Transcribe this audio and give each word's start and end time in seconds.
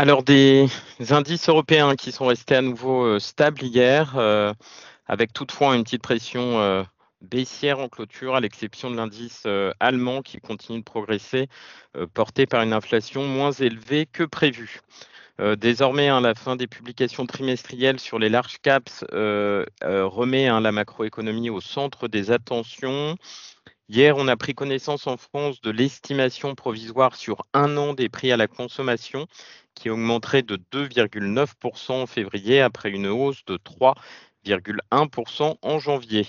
Alors, 0.00 0.22
des 0.22 0.68
indices 1.10 1.48
européens 1.48 1.96
qui 1.96 2.12
sont 2.12 2.26
restés 2.26 2.54
à 2.54 2.62
nouveau 2.62 3.18
stables 3.18 3.64
hier, 3.64 4.16
avec 5.08 5.32
toutefois 5.32 5.74
une 5.74 5.82
petite 5.82 6.02
pression 6.02 6.86
baissière 7.20 7.80
en 7.80 7.88
clôture, 7.88 8.36
à 8.36 8.40
l'exception 8.40 8.92
de 8.92 8.96
l'indice 8.96 9.44
allemand 9.80 10.22
qui 10.22 10.38
continue 10.38 10.78
de 10.78 10.84
progresser, 10.84 11.48
porté 12.14 12.46
par 12.46 12.62
une 12.62 12.74
inflation 12.74 13.24
moins 13.24 13.50
élevée 13.50 14.06
que 14.06 14.22
prévu. 14.22 14.82
désormais, 15.56 16.06
hein, 16.06 16.20
la 16.20 16.36
fin 16.36 16.54
des 16.54 16.68
publications 16.68 17.26
trimestrielles 17.26 17.98
sur 17.98 18.20
les 18.20 18.28
large 18.28 18.58
caps 18.62 19.04
remet 19.10 20.46
hein, 20.46 20.60
la 20.60 20.70
macroéconomie 20.70 21.50
au 21.50 21.60
centre 21.60 22.06
des 22.06 22.30
attentions. 22.30 23.16
Hier, 23.90 24.18
on 24.18 24.28
a 24.28 24.36
pris 24.36 24.54
connaissance 24.54 25.06
en 25.06 25.16
France 25.16 25.62
de 25.62 25.70
l'estimation 25.70 26.54
provisoire 26.54 27.16
sur 27.16 27.46
un 27.54 27.78
an 27.78 27.94
des 27.94 28.10
prix 28.10 28.30
à 28.30 28.36
la 28.36 28.46
consommation 28.46 29.26
qui 29.74 29.88
augmenterait 29.88 30.42
de 30.42 30.58
2,9% 30.72 31.92
en 31.92 32.06
février 32.06 32.60
après 32.60 32.90
une 32.90 33.06
hausse 33.06 33.46
de 33.46 33.56
3,1% 33.56 35.56
en 35.62 35.78
janvier. 35.78 36.26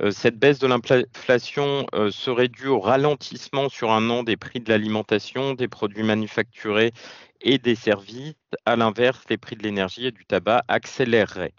Euh, 0.00 0.10
cette 0.10 0.40
baisse 0.40 0.58
de 0.58 0.66
l'inflation 0.66 1.86
euh, 1.94 2.10
serait 2.10 2.48
due 2.48 2.66
au 2.66 2.80
ralentissement 2.80 3.68
sur 3.68 3.92
un 3.92 4.10
an 4.10 4.24
des 4.24 4.36
prix 4.36 4.58
de 4.58 4.68
l'alimentation, 4.68 5.54
des 5.54 5.68
produits 5.68 6.02
manufacturés 6.02 6.92
et 7.40 7.58
des 7.58 7.76
services. 7.76 8.34
À 8.66 8.74
l'inverse, 8.74 9.22
les 9.30 9.38
prix 9.38 9.54
de 9.54 9.62
l'énergie 9.62 10.06
et 10.06 10.12
du 10.12 10.24
tabac 10.24 10.64
accéléreraient. 10.66 11.54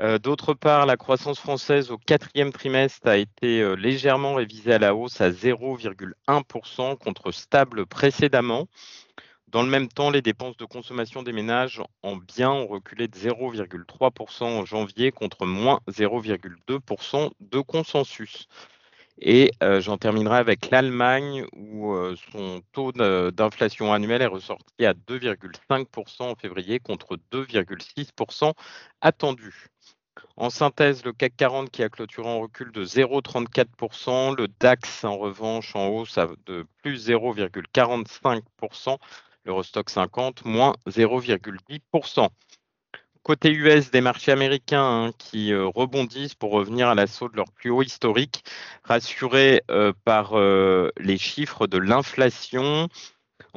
Euh, 0.00 0.18
d'autre 0.18 0.54
part, 0.54 0.86
la 0.86 0.96
croissance 0.96 1.38
française 1.38 1.92
au 1.92 1.98
quatrième 1.98 2.52
trimestre 2.52 3.06
a 3.06 3.16
été 3.16 3.60
euh, 3.60 3.74
légèrement 3.74 4.34
révisée 4.34 4.72
à 4.72 4.78
la 4.78 4.94
hausse 4.94 5.20
à 5.20 5.30
0,1% 5.30 6.98
contre 6.98 7.30
stable 7.30 7.86
précédemment. 7.86 8.66
Dans 9.46 9.62
le 9.62 9.68
même 9.68 9.86
temps, 9.86 10.10
les 10.10 10.20
dépenses 10.20 10.56
de 10.56 10.64
consommation 10.64 11.22
des 11.22 11.32
ménages 11.32 11.80
en 12.02 12.16
biens 12.16 12.50
ont 12.50 12.66
reculé 12.66 13.06
de 13.06 13.16
0,3% 13.16 14.42
en 14.42 14.64
janvier 14.64 15.12
contre 15.12 15.46
moins 15.46 15.78
0,2% 15.88 17.30
de 17.38 17.60
consensus. 17.60 18.48
Et 19.20 19.52
j'en 19.78 19.96
terminerai 19.96 20.38
avec 20.38 20.70
l'Allemagne 20.70 21.46
où 21.54 21.94
son 22.32 22.62
taux 22.72 22.92
d'inflation 22.92 23.92
annuel 23.92 24.22
est 24.22 24.26
ressorti 24.26 24.84
à 24.84 24.92
2,5% 24.94 26.22
en 26.22 26.34
février 26.34 26.80
contre 26.80 27.16
2,6% 27.32 28.52
attendu. 29.00 29.68
En 30.36 30.50
synthèse, 30.50 31.04
le 31.04 31.12
CAC 31.12 31.36
40 31.36 31.70
qui 31.70 31.82
a 31.82 31.88
clôturé 31.88 32.28
en 32.28 32.40
recul 32.40 32.72
de 32.72 32.84
0,34%, 32.84 34.36
le 34.36 34.48
DAX 34.48 35.04
en 35.04 35.16
revanche 35.16 35.76
en 35.76 35.88
hausse 35.88 36.18
de 36.46 36.66
plus 36.82 37.08
0,45%, 37.08 38.98
l'Eurostock 39.44 39.90
50 39.90 40.44
moins 40.44 40.74
0,10%. 40.88 42.28
Côté 43.24 43.50
US, 43.52 43.90
des 43.90 44.02
marchés 44.02 44.32
américains 44.32 45.06
hein, 45.06 45.12
qui 45.16 45.50
euh, 45.50 45.66
rebondissent 45.66 46.34
pour 46.34 46.50
revenir 46.50 46.88
à 46.88 46.94
l'assaut 46.94 47.30
de 47.30 47.36
leur 47.36 47.50
plus 47.52 47.70
haut 47.70 47.80
historique, 47.82 48.44
rassurés 48.82 49.62
euh, 49.70 49.94
par 50.04 50.38
euh, 50.38 50.90
les 50.98 51.16
chiffres 51.16 51.66
de 51.66 51.78
l'inflation 51.78 52.88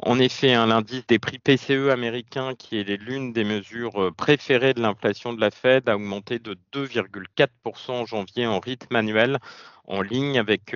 en 0.02 0.18
effet, 0.18 0.54
l'indice 0.54 1.06
des 1.06 1.18
prix 1.18 1.38
PCE 1.38 1.90
américain, 1.90 2.54
qui 2.54 2.78
est 2.78 2.84
l'une 2.84 3.32
des 3.32 3.44
mesures 3.44 4.12
préférées 4.16 4.72
de 4.72 4.80
l'inflation 4.80 5.32
de 5.32 5.40
la 5.40 5.50
Fed, 5.50 5.88
a 5.88 5.96
augmenté 5.96 6.38
de 6.38 6.56
2,4% 6.72 7.90
en 7.90 8.06
janvier 8.06 8.46
en 8.46 8.60
rythme 8.60 8.94
annuel, 8.96 9.38
en 9.86 10.00
ligne 10.00 10.38
avec 10.38 10.74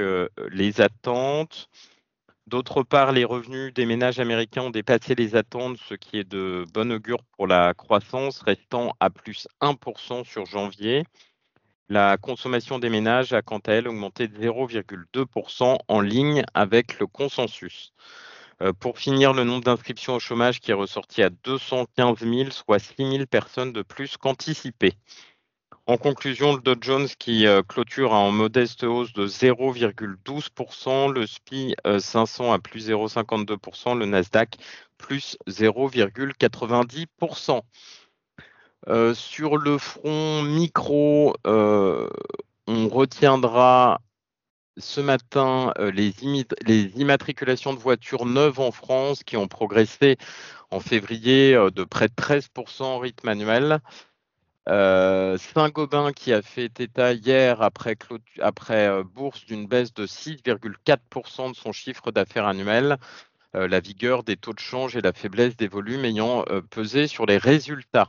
les 0.51 0.81
attentes. 0.81 1.69
D'autre 2.53 2.83
part, 2.83 3.13
les 3.13 3.25
revenus 3.25 3.73
des 3.73 3.87
ménages 3.87 4.21
américains 4.21 4.65
ont 4.65 4.71
dépassé 4.71 5.15
les 5.15 5.37
attentes, 5.37 5.79
ce 5.89 5.95
qui 5.95 6.19
est 6.19 6.31
de 6.31 6.67
bon 6.75 6.93
augure 6.93 7.25
pour 7.35 7.47
la 7.47 7.73
croissance, 7.73 8.43
restant 8.43 8.93
à 9.01 9.09
plus 9.09 9.49
1% 9.63 10.23
sur 10.27 10.45
janvier. 10.45 11.05
La 11.89 12.19
consommation 12.19 12.79
des 12.79 12.91
ménages 12.91 13.33
a 13.33 13.41
quant 13.41 13.61
à 13.61 13.73
elle 13.73 13.89
augmenté 13.89 14.29
de 14.29 14.39
0,2% 14.39 15.79
en 15.89 16.01
ligne 16.03 16.43
avec 16.53 16.99
le 16.99 17.07
consensus. 17.07 17.95
Euh, 18.61 18.75
pour 18.75 18.99
finir, 18.99 19.33
le 19.33 19.45
nombre 19.45 19.65
d'inscriptions 19.65 20.17
au 20.17 20.21
chômage 20.21 20.61
qui 20.61 20.73
est 20.73 20.75
ressorti 20.75 21.23
à 21.23 21.31
215 21.31 22.19
000, 22.19 22.51
soit 22.51 22.79
6 22.79 22.97
000 22.99 23.25
personnes 23.25 23.73
de 23.73 23.81
plus 23.81 24.19
qu'anticipé. 24.19 24.93
En 25.87 25.97
conclusion, 25.97 26.55
le 26.55 26.61
Dow 26.61 26.75
Jones 26.81 27.09
qui 27.19 27.47
euh, 27.47 27.63
clôture 27.63 28.13
en 28.13 28.31
modeste 28.31 28.85
hausse 28.85 29.13
de 29.13 29.27
0,12%, 29.27 31.13
le 31.13 31.27
SPI 31.27 31.75
500 31.99 32.51
euh, 32.51 32.55
à 32.55 32.59
plus 32.59 32.89
0,52%, 32.89 33.99
le 33.99 34.07
Nasdaq 34.07 34.57
plus 34.99 35.37
0,90%. 35.49 37.63
sur 39.15 39.57
le 39.57 39.79
front 39.79 40.43
micro, 40.43 41.35
on 41.45 42.89
retiendra 42.89 44.01
ce 44.79 45.01
matin 45.01 45.73
euh, 45.79 45.91
les, 45.91 46.13
immatriculations 46.97 47.75
de 47.75 47.79
voitures 47.79 48.27
neuves 48.27 48.61
en 48.61 48.71
France 48.71 49.23
qui 49.23 49.37
ont 49.37 49.49
progressé 49.49 50.17
en 50.71 50.81
février 50.81 51.55
euh, 51.55 51.71
de 51.71 51.85
près 51.85 52.09
de 52.09 52.15
13% 52.15 52.83
en 52.83 52.99
rythme 52.99 53.29
annuel. 53.29 53.81
Euh, 54.69 55.37
Saint-Gobain 55.39 56.13
qui 56.13 56.33
a 56.33 56.43
fait 56.43 56.81
état 56.81 57.13
hier 57.13 57.63
après, 57.63 57.97
bourse 59.05 59.45
d'une 59.45 59.67
baisse 59.67 59.93
de 59.93 60.07
6,4% 60.07 61.51
de 61.51 61.57
son 61.57 61.73
chiffre 61.73 62.13
d'affaires 62.13 62.47
annuel, 62.47 62.97
la 63.55 63.81
vigueur 63.81 64.23
des 64.23 64.37
taux 64.37 64.55
de 64.55 64.61
change 64.61 64.97
et 64.97 65.03
la 65.03 65.13
faiblesse 65.13 65.57
des 65.57 65.69
volumes 65.69 66.05
ayant 66.05 66.45
pesé 66.71 67.07
sur 67.07 67.27
les 67.27 67.39
résultats. 67.39 68.09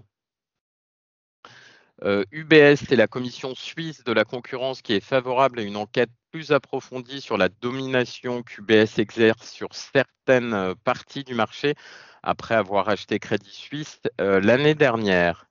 UBS, 2.02 2.86
c'est 2.88 2.96
la 2.96 3.08
commission 3.08 3.56
suisse 3.56 4.04
de 4.04 4.14
la 4.14 4.26
concurrence 4.26 4.82
qui 4.82 4.94
est 4.94 5.00
favorable 5.00 5.60
à 5.60 5.64
une 5.64 5.78
enquête 5.78 6.10
plus 6.34 6.52
approfondie 6.52 7.22
sur 7.22 7.38
la 7.38 7.48
domination 7.48 8.42
qu'UBS 8.42 8.98
exerce 8.98 9.52
sur 9.52 9.70
certaines 9.76 10.56
euh, 10.56 10.74
parties 10.84 11.24
du 11.24 11.36
marché 11.36 11.76
après 12.24 12.56
avoir 12.56 12.90
acheté 12.90 13.20
Crédit 13.20 13.54
Suisse 13.54 14.02
euh, 14.20 14.42
l'année 14.42 14.74
dernière. 14.74 15.46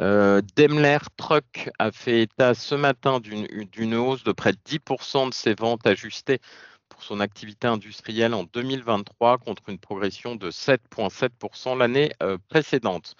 Euh, 0.00 0.40
Daimler 0.56 0.98
Truck 1.16 1.70
a 1.78 1.92
fait 1.92 2.22
état 2.22 2.54
ce 2.54 2.74
matin 2.74 3.20
d'une 3.20 3.94
hausse 3.94 4.24
de 4.24 4.32
près 4.32 4.52
de 4.52 4.58
10% 4.64 5.28
de 5.28 5.34
ses 5.34 5.54
ventes 5.54 5.86
ajustées 5.86 6.40
pour 6.88 7.02
son 7.02 7.20
activité 7.20 7.66
industrielle 7.66 8.34
en 8.34 8.44
2023 8.44 9.38
contre 9.38 9.68
une 9.68 9.78
progression 9.78 10.36
de 10.36 10.50
7,7% 10.50 11.78
l'année 11.78 12.12
précédente 12.48 13.14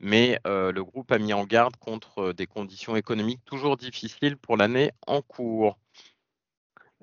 mais 0.00 0.38
euh, 0.46 0.72
le 0.72 0.84
groupe 0.84 1.10
a 1.12 1.18
mis 1.18 1.32
en 1.32 1.44
garde 1.44 1.76
contre 1.76 2.18
euh, 2.18 2.32
des 2.32 2.46
conditions 2.46 2.96
économiques 2.96 3.44
toujours 3.44 3.76
difficiles 3.76 4.36
pour 4.36 4.56
l'année 4.56 4.90
en 5.06 5.22
cours. 5.22 5.78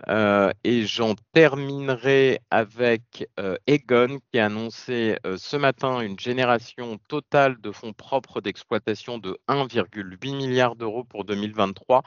Euh, 0.09 0.51
et 0.63 0.85
j'en 0.85 1.13
terminerai 1.33 2.39
avec 2.49 3.29
Egon 3.67 4.19
qui 4.31 4.39
a 4.39 4.47
annoncé 4.47 5.17
ce 5.37 5.55
matin 5.55 6.01
une 6.01 6.19
génération 6.19 6.97
totale 7.07 7.61
de 7.61 7.71
fonds 7.71 7.93
propres 7.93 8.41
d'exploitation 8.41 9.19
de 9.19 9.37
1,8 9.47 10.35
milliard 10.35 10.75
d'euros 10.75 11.03
pour 11.03 11.25
2023, 11.25 12.01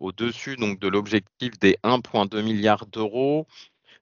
au-dessus 0.00 0.56
donc 0.56 0.78
de 0.78 0.88
l'objectif 0.88 1.58
des 1.58 1.76
1,2 1.82 2.42
milliards 2.42 2.86
d'euros. 2.86 3.46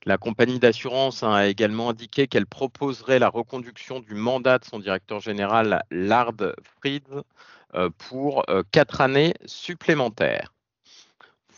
La 0.04 0.18
compagnie 0.18 0.58
d'assurance 0.58 1.22
a 1.22 1.46
également 1.46 1.90
indiqué 1.90 2.26
qu'elle 2.26 2.46
proposerait 2.46 3.20
la 3.20 3.28
reconduction 3.28 4.00
du 4.00 4.14
mandat 4.14 4.58
de 4.58 4.64
son 4.64 4.80
directeur 4.80 5.20
général, 5.20 5.84
Lard 5.92 6.34
Fried, 6.80 7.06
euh, 7.74 7.88
pour 7.98 8.42
euh, 8.50 8.64
quatre 8.72 9.00
années 9.00 9.34
supplémentaires. 9.46 10.52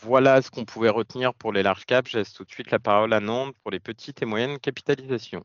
Voilà 0.05 0.41
ce 0.41 0.51
qu'on 0.51 0.65
pouvait 0.65 0.89
retenir 0.89 1.35
pour 1.35 1.53
les 1.53 1.63
large 1.65 1.85
caps. 1.85 2.11
Je 2.11 2.19
laisse 2.19 2.33
tout 2.33 2.45
de 2.45 2.51
suite 2.51 2.71
la 2.71 2.79
parole 2.79 3.13
à 3.13 3.21
Nantes 3.21 3.57
pour 3.63 3.71
les 3.71 3.81
petites 3.81 4.23
et 4.23 4.27
moyennes 4.27 4.59
capitalisations. 4.61 5.45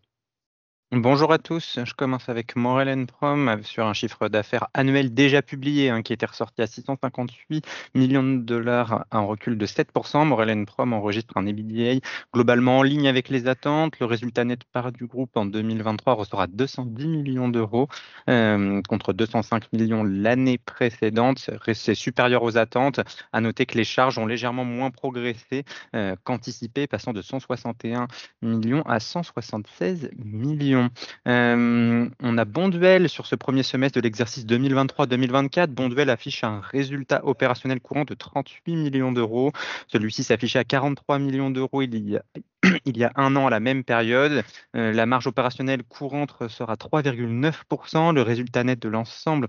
Bonjour 0.91 1.31
à 1.31 1.37
tous, 1.37 1.77
je 1.83 1.93
commence 1.93 2.29
avec 2.29 2.55
Morel 2.55 3.05
Prom 3.05 3.47
euh, 3.47 3.61
sur 3.61 3.85
un 3.85 3.93
chiffre 3.93 4.27
d'affaires 4.27 4.69
annuel 4.73 5.13
déjà 5.13 5.43
publié 5.43 5.91
hein, 5.91 6.01
qui 6.01 6.13
était 6.13 6.25
ressorti 6.25 6.63
à 6.63 6.67
658 6.67 7.63
millions 7.93 8.23
de 8.23 8.39
dollars, 8.39 9.05
un 9.11 9.19
recul 9.19 9.55
de 9.59 9.67
7%. 9.67 10.25
Morel 10.25 10.65
Prom 10.65 10.93
enregistre 10.93 11.37
un 11.37 11.45
EBITDA 11.45 12.03
globalement 12.33 12.79
en 12.79 12.81
ligne 12.81 13.07
avec 13.07 13.29
les 13.29 13.47
attentes. 13.47 13.99
Le 13.99 14.07
résultat 14.07 14.45
net 14.45 14.63
par 14.63 14.91
du 14.91 15.05
groupe 15.05 15.37
en 15.37 15.45
2023 15.45 16.15
ressort 16.15 16.41
à 16.41 16.47
210 16.47 17.07
millions 17.07 17.49
d'euros 17.49 17.87
euh, 18.27 18.81
contre 18.89 19.13
205 19.13 19.71
millions 19.73 20.03
l'année 20.03 20.57
précédente. 20.57 21.51
C'est 21.71 21.93
supérieur 21.93 22.41
aux 22.41 22.57
attentes. 22.57 22.99
À 23.31 23.41
noter 23.41 23.67
que 23.67 23.77
les 23.77 23.83
charges 23.83 24.17
ont 24.17 24.25
légèrement 24.25 24.65
moins 24.65 24.89
progressé 24.89 25.65
euh, 25.95 26.15
qu'anticipé, 26.23 26.87
passant 26.87 27.13
de 27.13 27.21
161 27.21 28.07
millions 28.41 28.81
à 28.87 28.99
176 28.99 30.09
millions. 30.17 30.78
Actions. 30.79 32.11
on 32.21 32.37
a 32.37 32.45
Bonduel 32.45 33.09
sur 33.09 33.25
ce 33.25 33.35
premier 33.35 33.63
semestre 33.63 33.97
de 33.99 34.03
l'exercice 34.03 34.45
2023-2024. 34.45 35.67
Bonduel 35.67 36.09
affiche 36.09 36.43
un 36.43 36.59
résultat 36.61 37.21
opérationnel 37.25 37.79
courant 37.79 38.05
de 38.05 38.13
38 38.13 38.75
millions 38.75 39.11
d'euros. 39.11 39.51
Celui-ci 39.87 40.23
s'affichait 40.23 40.59
à 40.59 40.63
43 40.63 41.19
millions 41.19 41.49
d'euros 41.49 41.81
il 41.81 41.95
y 42.09 42.17
a 42.17 42.23
il 42.85 42.97
y 42.97 43.03
a 43.03 43.11
un 43.15 43.35
an 43.35 43.47
à 43.47 43.49
la 43.49 43.59
même 43.59 43.83
période. 43.83 44.43
la 44.73 45.05
marge 45.05 45.27
opérationnelle 45.27 45.83
courante 45.83 46.35
sera 46.49 46.75
3,9%. 46.75 48.13
Le 48.13 48.21
résultat 48.21 48.63
net 48.63 48.79
de 48.79 48.89
l'ensemble 48.89 49.47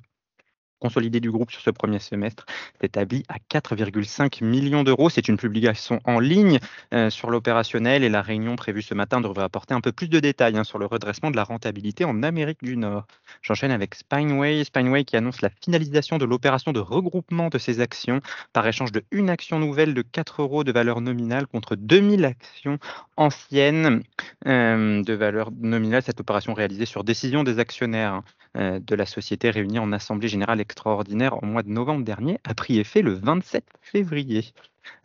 consolidé 0.81 1.21
du 1.21 1.31
groupe 1.31 1.50
sur 1.50 1.61
ce 1.61 1.71
premier 1.71 1.99
semestre 1.99 2.47
s'établit 2.81 3.25
à 3.29 3.37
4,5 3.50 4.43
millions 4.44 4.82
d'euros. 4.82 5.11
C'est 5.11 5.29
une 5.29 5.37
publication 5.37 6.00
en 6.05 6.19
ligne 6.19 6.59
euh, 6.94 7.11
sur 7.11 7.31
l'opérationnel 7.31 8.03
et 8.03 8.09
la 8.09 8.23
réunion 8.23 8.56
prévue 8.56 8.82
ce 8.82 8.94
matin 8.94 9.21
devrait 9.21 9.44
apporter 9.44 9.75
un 9.75 9.81
peu 9.81 9.93
plus 9.93 10.09
de 10.09 10.19
détails 10.19 10.56
hein, 10.56 10.65
sur 10.65 10.79
le 10.79 10.87
redressement 10.87 11.31
de 11.31 11.37
la 11.37 11.44
rentabilité 11.44 12.05
en 12.05 12.23
Amérique 12.23 12.62
du 12.62 12.77
Nord. 12.77 13.06
J'enchaîne 13.43 13.71
avec 13.71 13.94
Spineway. 13.94 14.65
Spineway 14.65 15.05
qui 15.05 15.17
annonce 15.17 15.43
la 15.43 15.50
finalisation 15.62 16.19
de 16.19 16.25
l'opération 16.25 16.73
de 16.73 16.81
regroupement 16.81 17.49
de 17.49 17.59
ses 17.59 17.81
actions 17.81 18.21
par 18.53 18.67
échange 18.67 18.93
de 18.93 19.05
une 19.11 19.31
action 19.31 19.59
nouvelle 19.59 19.94
de 19.94 20.03
4 20.03 20.43
euros 20.43 20.65
de 20.65 20.73
valeur 20.73 21.00
nominale 21.00 21.47
contre 21.47 21.76
2000 21.76 22.25
actions 22.25 22.79
anciennes 23.17 24.03
euh, 24.47 25.03
de 25.03 25.12
valeur 25.12 25.50
nominale. 25.61 26.03
Cette 26.03 26.21
opération 26.21 26.55
réalisée 26.55 26.87
sur 26.87 27.05
décision 27.05 27.44
des 27.44 27.59
actionnaires 27.59 28.15
hein, 28.15 28.25
euh, 28.56 28.81
de 28.81 28.94
la 28.94 29.06
société 29.06 29.50
réunie 29.50 29.79
en 29.79 29.93
Assemblée 29.93 30.29
générale 30.29 30.61
extraordinaire 30.70 31.43
au 31.43 31.46
mois 31.46 31.64
de 31.64 31.69
novembre 31.69 32.05
dernier 32.05 32.38
a 32.44 32.55
pris 32.55 32.78
effet 32.78 33.02
le 33.02 33.14
27 33.14 33.64
février. 33.81 34.44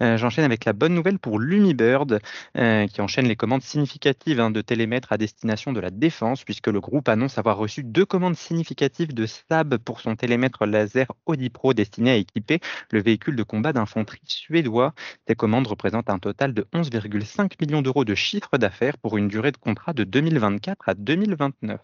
Euh, 0.01 0.15
j'enchaîne 0.15 0.45
avec 0.45 0.63
la 0.63 0.73
bonne 0.73 0.93
nouvelle 0.93 1.17
pour 1.17 1.39
Lumibird, 1.39 2.19
euh, 2.55 2.87
qui 2.87 3.01
enchaîne 3.01 3.27
les 3.27 3.35
commandes 3.35 3.63
significatives 3.63 4.39
hein, 4.39 4.51
de 4.51 4.61
télémètres 4.61 5.11
à 5.11 5.17
destination 5.17 5.73
de 5.73 5.79
la 5.79 5.89
défense, 5.89 6.43
puisque 6.43 6.67
le 6.67 6.79
groupe 6.79 7.09
annonce 7.09 7.39
avoir 7.39 7.57
reçu 7.57 7.83
deux 7.83 8.05
commandes 8.05 8.35
significatives 8.35 9.13
de 9.13 9.25
SAB 9.25 9.77
pour 9.77 10.01
son 10.01 10.15
télémètre 10.15 10.65
laser 10.67 11.07
Audi 11.25 11.49
Pro 11.49 11.73
destiné 11.73 12.11
à 12.11 12.15
équiper 12.15 12.59
le 12.91 13.01
véhicule 13.01 13.35
de 13.35 13.43
combat 13.43 13.73
d'infanterie 13.73 14.21
suédois. 14.23 14.93
Ces 15.27 15.35
commandes 15.35 15.67
représentent 15.67 16.11
un 16.11 16.19
total 16.19 16.53
de 16.53 16.67
11,5 16.73 17.53
millions 17.59 17.81
d'euros 17.81 18.05
de 18.05 18.13
chiffre 18.15 18.57
d'affaires 18.59 18.97
pour 18.99 19.17
une 19.17 19.27
durée 19.27 19.51
de 19.51 19.57
contrat 19.57 19.93
de 19.93 20.03
2024 20.03 20.89
à 20.89 20.93
2029. 20.93 21.81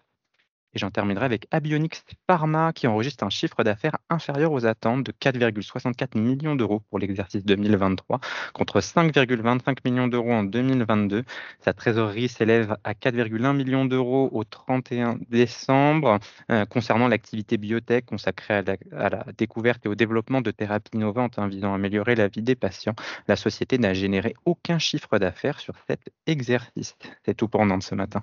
Et 0.74 0.78
j'en 0.78 0.90
terminerai 0.90 1.24
avec 1.26 1.46
Abionics 1.50 2.02
Pharma 2.26 2.72
qui 2.72 2.86
enregistre 2.86 3.24
un 3.24 3.30
chiffre 3.30 3.62
d'affaires 3.62 3.98
inférieur 4.08 4.52
aux 4.52 4.64
attentes 4.64 5.04
de 5.04 5.12
4,64 5.12 6.18
millions 6.18 6.54
d'euros 6.54 6.80
pour 6.88 6.98
l'exercice 6.98 7.44
2023 7.44 8.20
contre 8.54 8.80
5,25 8.80 9.78
millions 9.84 10.08
d'euros 10.08 10.32
en 10.32 10.44
2022. 10.44 11.24
Sa 11.60 11.72
trésorerie 11.74 12.28
s'élève 12.28 12.76
à 12.84 12.94
4,1 12.94 13.54
millions 13.54 13.84
d'euros 13.84 14.30
au 14.32 14.44
31 14.44 15.18
décembre. 15.28 16.18
Euh, 16.50 16.64
concernant 16.64 17.08
l'activité 17.08 17.56
biotech 17.58 18.06
consacrée 18.06 18.54
à 18.54 19.08
la, 19.10 19.24
découverte 19.36 19.84
et 19.86 19.88
au 19.88 19.94
développement 19.94 20.40
de 20.40 20.50
thérapies 20.50 20.92
innovantes 20.94 21.38
hein, 21.38 21.48
visant 21.48 21.72
à 21.72 21.74
améliorer 21.76 22.14
la 22.14 22.28
vie 22.28 22.42
des 22.42 22.54
patients, 22.54 22.94
la 23.28 23.36
société 23.36 23.78
n'a 23.78 23.94
généré 23.94 24.34
aucun 24.44 24.78
chiffre 24.78 25.18
d'affaires 25.18 25.60
sur 25.60 25.74
cet 25.86 26.10
exercice. 26.26 26.96
C'est 27.24 27.34
tout 27.34 27.48
pour 27.48 27.64
Nantes 27.66 27.82
ce 27.82 27.94
matin. 27.94 28.22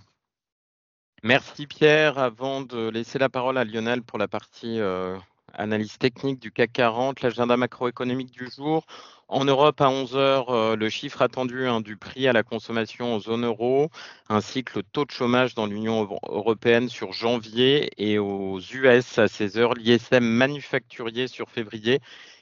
Merci 1.24 1.68
Pierre. 1.68 2.18
Avant 2.18 2.62
de 2.62 2.89
laisser 2.89 3.19
la 3.19 3.30
parole 3.30 3.57
à 3.57 3.66
Lionel 3.66 4.04
pour 4.04 4.18
la 4.18 4.30
partie 4.30 4.80
euh, 4.80 5.18
analyse 5.54 5.98
technique 5.98 6.39
du 6.39 6.51
CAC 6.51 6.71
40, 6.71 7.21
l'agenda 7.21 7.57
macroéconomique 7.57 8.31
du 8.31 8.50
jour. 8.50 8.86
En 9.27 9.44
Europe, 9.44 9.81
à 9.81 9.89
11 9.89 10.16
heures, 10.16 10.50
euh, 10.50 10.75
le 10.77 10.89
chiffre 10.89 11.21
attendu 11.21 11.68
hein, 11.68 11.81
du 11.81 11.98
prix 11.98 12.27
à 12.27 12.33
la 12.33 12.44
consommation 12.44 13.16
en 13.16 13.19
zone 13.19 13.45
euro, 13.45 13.89
ainsi 14.30 14.63
que 14.63 14.80
le 14.80 14.83
taux 14.83 15.04
de 15.04 15.12
chômage 15.12 15.56
dans 15.56 15.66
l'Union 15.66 16.07
européenne 16.30 16.88
sur 16.88 17.12
janvier 17.12 17.92
et 17.98 18.18
aux 18.18 18.60
US 18.60 19.18
à 19.19 19.27
16 19.27 19.57
heures, 19.57 19.74
l'ISM 19.74 20.24
manufacturier 20.24 21.27
sur 21.27 21.50
février 21.50 22.00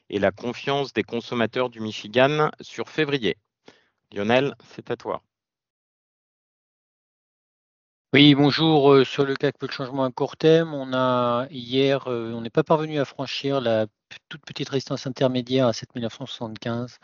et 0.10 0.20
la 0.20 0.32
confiance 0.32 0.94
des 0.94 1.04
consommateurs 1.04 1.70
du 1.70 1.80
Michigan 1.82 2.52
sur 2.62 2.90
février. 2.90 3.38
Lionel, 4.14 4.56
c'est 4.76 4.92
à 4.92 4.96
toi. 4.96 5.22
Oui, 8.18 8.34
bonjour. 8.34 8.94
Euh, 8.94 9.04
sur 9.06 9.26
le 9.26 9.36
CAC, 9.36 9.60
de 9.62 9.70
changement 9.70 10.04
à 10.04 10.10
court 10.10 10.38
terme. 10.38 10.74
On 10.74 10.92
a 10.92 11.46
hier, 11.52 12.08
euh, 12.08 12.34
on 12.34 12.42
n'est 12.42 12.50
pas 12.50 12.64
parvenu 12.64 13.00
à 13.00 13.06
franchir 13.06 13.62
la 13.62 13.86
toute 14.28 14.44
petite 14.44 14.70
résistance 14.70 15.06
intermédiaire 15.06 15.68
à 15.68 15.74
7975, 15.74 16.98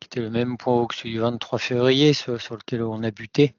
qui 0.00 0.06
était 0.06 0.20
le 0.20 0.30
même 0.30 0.56
point 0.56 0.72
haut 0.76 0.86
que 0.86 0.94
celui 0.94 1.10
du 1.10 1.18
23 1.18 1.58
février, 1.58 2.14
sur, 2.14 2.32
lequel 2.32 2.82
on 2.82 3.02
a 3.02 3.10
buté. 3.10 3.54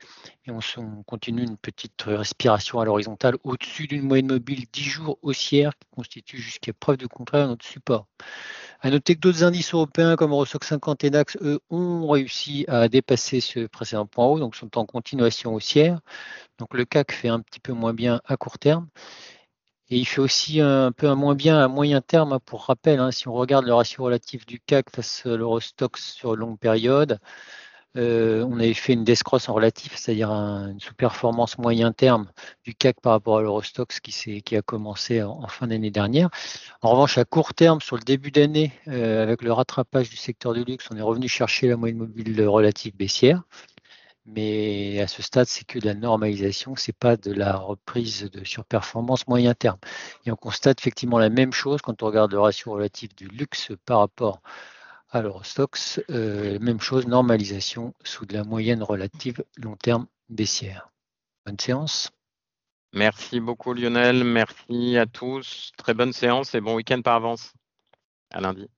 Et 0.48 0.52
on, 0.52 0.58
on 0.78 1.04
continue 1.04 1.44
une 1.44 1.58
petite 1.58 2.02
respiration 2.02 2.80
à 2.80 2.86
l'horizontale 2.86 3.36
au-dessus 3.44 3.86
d'une 3.86 4.02
moyenne 4.02 4.26
mobile 4.26 4.66
10 4.74 4.82
jours 4.84 5.20
haussière 5.22 5.74
qui 5.78 5.88
constitue 5.92 6.40
jusqu'à 6.40 6.74
preuve 6.74 6.98
du 6.98 7.08
contraire 7.08 7.48
notre 7.48 7.64
support. 7.64 8.08
À 8.84 8.90
noter 8.90 9.14
que 9.14 9.20
d'autres 9.20 9.44
indices 9.44 9.76
européens 9.76 10.16
comme 10.16 10.32
Eurostock 10.32 10.64
50 10.64 11.04
et 11.04 11.12
DAX, 11.12 11.38
eux, 11.42 11.60
ont 11.70 12.08
réussi 12.08 12.66
à 12.68 12.88
dépasser 12.88 13.40
ce 13.40 13.68
précédent 13.68 14.08
point 14.08 14.26
haut, 14.26 14.40
donc 14.40 14.56
sont 14.56 14.76
en 14.76 14.88
continuation 14.88 15.54
haussière. 15.54 16.00
Donc 16.58 16.74
le 16.74 16.86
CAC 16.86 17.12
fait 17.12 17.28
un 17.28 17.42
petit 17.42 17.60
peu 17.60 17.74
moins 17.74 17.94
bien 17.94 18.22
à 18.26 18.38
court 18.38 18.58
terme. 18.58 18.88
Et 19.90 19.98
il 20.00 20.06
fait 20.06 20.22
aussi 20.22 20.62
un 20.62 20.92
peu 20.92 21.14
moins 21.14 21.36
bien 21.36 21.60
à 21.60 21.68
moyen 21.68 22.02
terme. 22.02 22.40
Pour 22.44 22.66
rappel, 22.66 23.00
hein, 23.00 23.12
si 23.12 23.28
on 23.28 23.34
regarde 23.34 23.66
le 23.66 23.74
ratio 23.74 24.04
relatif 24.06 24.48
du 24.48 24.60
CAC 24.60 24.90
face 24.90 25.28
à 25.28 25.36
l'Eurostock 25.36 26.00
sur 26.00 26.36
longue 26.36 26.58
période, 26.58 27.20
euh, 27.98 28.46
on 28.50 28.58
avait 28.58 28.74
fait 28.74 28.94
une 28.94 29.04
descrosse 29.04 29.50
en 29.50 29.54
relatif, 29.54 29.96
c'est-à-dire 29.98 30.32
une 30.32 30.80
sous-performance 30.80 31.58
moyen 31.58 31.92
terme 31.92 32.32
du 32.64 32.74
CAC 32.74 33.02
par 33.02 33.14
rapport 33.14 33.38
à 33.38 33.42
l'Eurostox 33.42 34.00
qui, 34.00 34.42
qui 34.42 34.56
a 34.56 34.62
commencé 34.62 35.22
en, 35.22 35.48
fin 35.48 35.68
d'année 35.68 35.92
dernière. 35.92 36.30
En 36.82 36.92
revanche, 36.92 37.18
à 37.18 37.26
court 37.26 37.54
terme, 37.54 37.82
sur 37.82 37.98
le 37.98 38.04
début 38.04 38.32
d'année, 38.32 38.72
euh, 38.88 39.24
avec 39.24 39.42
le 39.42 39.52
rattrapage 39.52 40.10
du 40.10 40.16
secteur 40.16 40.54
du 40.54 40.64
luxe, 40.64 40.88
on 40.92 40.98
est 40.98 41.02
revenu 41.02 41.28
chercher 41.28 41.68
la 41.68 41.76
moyenne 41.76 41.98
mobile 41.98 42.48
relative 42.48 42.96
baissière. 42.96 43.44
Mais 44.26 45.02
à 45.02 45.08
ce 45.08 45.22
stade, 45.24 45.48
c'est 45.48 45.66
que 45.66 45.80
de 45.80 45.86
la 45.86 45.96
normalisation, 45.96 46.76
c'est 46.76 46.96
pas 46.96 47.18
de 47.18 47.34
la 47.34 47.58
reprise 47.58 48.30
de 48.32 48.44
surperformance 48.46 49.28
moyen 49.28 49.54
terme. 49.56 49.80
Et 50.26 50.32
on 50.32 50.36
constate 50.36 50.80
effectivement 50.80 51.18
la 51.18 51.30
même 51.30 51.52
chose 51.52 51.82
quand 51.82 52.04
on 52.04 52.06
regarde 52.06 52.32
le 52.32 52.40
ratio 52.40 52.72
relatif 52.72 53.16
du 53.16 53.28
luxe 53.28 53.72
par 53.86 54.00
rapport 54.00 54.42
alors, 55.14 55.46
stocks, 55.46 56.00
euh, 56.10 56.58
même 56.60 56.80
chose, 56.80 57.06
normalisation 57.06 57.94
sous 58.04 58.26
de 58.26 58.34
la 58.34 58.46
moyenne 58.46 58.82
relative 58.82 59.44
long 59.58 59.76
terme 59.76 60.08
baissière. 60.30 60.90
Bonne 61.46 61.60
séance. 61.60 62.12
Merci 62.94 63.40
beaucoup 63.40 63.74
Lionel, 63.74 64.24
merci 64.24 64.98
à 64.98 65.06
tous. 65.06 65.72
Très 65.78 65.94
bonne 65.94 66.14
séance 66.14 66.56
et 66.56 66.62
bon 66.62 66.76
week-end 66.76 67.02
par 67.02 67.16
avance. 67.16 67.54
À 68.32 68.40
lundi. 68.40 68.70